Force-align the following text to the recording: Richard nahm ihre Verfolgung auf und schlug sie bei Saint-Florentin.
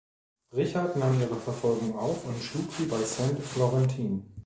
Richard 0.55 0.95
nahm 0.97 1.21
ihre 1.21 1.35
Verfolgung 1.35 1.95
auf 1.95 2.25
und 2.25 2.41
schlug 2.41 2.73
sie 2.75 2.85
bei 2.87 3.03
Saint-Florentin. 3.03 4.25